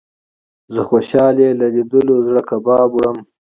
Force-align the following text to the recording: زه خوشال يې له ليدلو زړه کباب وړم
زه 0.73 0.81
خوشال 0.89 1.35
يې 1.43 1.49
له 1.59 1.67
ليدلو 1.75 2.15
زړه 2.27 2.41
کباب 2.49 2.89
وړم 2.93 3.17